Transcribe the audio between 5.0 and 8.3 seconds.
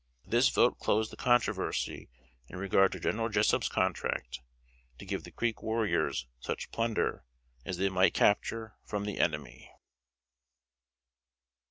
give the Creek warriors such plunder as they might